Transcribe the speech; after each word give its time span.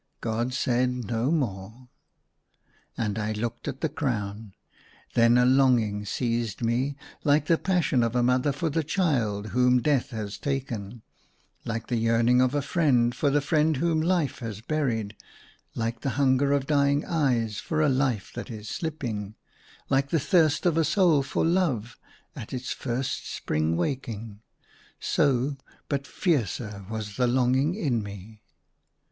God 0.19 0.51
said 0.51 0.89
no 1.05 1.29
more. 1.31 1.87
And 2.97 3.19
I 3.19 3.33
looked 3.33 3.67
at 3.67 3.81
the 3.81 3.87
crown: 3.87 4.53
then 5.13 5.37
a 5.37 5.45
longing 5.45 6.05
seized 6.05 6.63
me. 6.63 6.95
Like 7.23 7.45
the 7.45 7.55
passion 7.59 8.01
of 8.01 8.15
a 8.15 8.23
mother 8.23 8.51
for 8.51 8.71
the 8.71 8.83
child 8.83 9.49
whom 9.49 9.79
death 9.79 10.09
has 10.09 10.39
taken; 10.39 11.03
like 11.65 11.85
the 11.85 11.97
yearning 11.97 12.41
of 12.41 12.55
a 12.55 12.63
friend 12.63 13.13
for 13.13 13.29
the 13.29 13.41
friend 13.41 13.77
whom 13.77 14.01
life 14.01 14.39
has 14.39 14.59
buried; 14.61 15.15
like 15.75 16.01
the 16.01 16.09
hunger 16.17 16.51
of 16.51 16.65
dying 16.65 17.05
eyes 17.05 17.59
for 17.59 17.79
a 17.79 17.87
life 17.87 18.31
that 18.33 18.49
is 18.49 18.67
slipping; 18.67 19.35
like 19.87 20.09
the 20.09 20.19
thirst 20.19 20.65
of 20.65 20.77
a 20.79 20.83
soul 20.83 21.21
for 21.21 21.43
ACROSS 21.43 21.53
MY 21.53 21.61
BED. 21.61 21.69
173 22.33 22.37
love 22.39 22.43
at 22.43 22.53
its 22.59 22.73
first 22.73 23.31
spring 23.31 23.77
waking, 23.77 24.41
so, 24.99 25.57
but 25.87 26.07
fiercer 26.07 26.87
was 26.89 27.17
the 27.17 27.27
longing 27.27 27.75
in 27.75 28.01
me. 28.01 28.41